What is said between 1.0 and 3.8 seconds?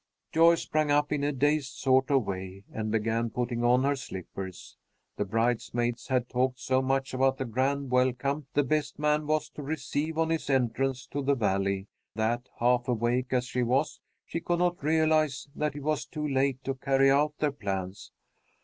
in a dazed sort of way, and began putting